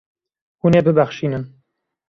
Hûn 0.59 0.73
ê 0.79 0.81
bibexşînin. 0.85 1.43